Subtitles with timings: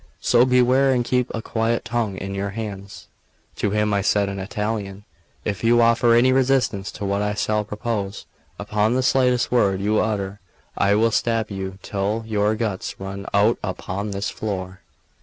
[0.19, 3.05] So beware, and keep a quiet tongue in your heads."
[3.57, 5.05] To him I said in Italian:
[5.45, 8.25] "If you offer any resistance to what I shall propose,
[8.57, 10.39] upon the slightest word you utter
[10.75, 14.81] I will stab you till your guts run out upon this floor."